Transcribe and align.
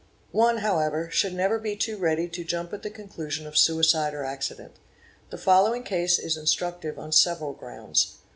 One, 0.31 0.57
however, 0.61 1.11
should 1.11 1.35
never 1.35 1.59
be 1.59 1.75
too 1.75 1.95
ready 1.95 2.27
to 2.27 2.43
jump 2.43 2.73
at 2.73 2.81
the 2.81 2.89
conclusion 2.89 3.45
of 3.45 3.55
suicide 3.55 4.15
or 4.15 4.23
accident. 4.25 4.71
The 5.29 5.37
following 5.37 5.83
case 5.83 6.17
is 6.17 6.37
instructive 6.37 6.97
on 6.97 7.11
several 7.11 7.53
grounds. 7.53 8.15